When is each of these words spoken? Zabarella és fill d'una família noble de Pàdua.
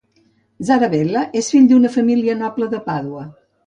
Zabarella 0.69 1.23
és 1.43 1.51
fill 1.57 1.71
d'una 1.75 1.95
família 2.01 2.41
noble 2.43 2.75
de 2.77 2.85
Pàdua. 2.91 3.33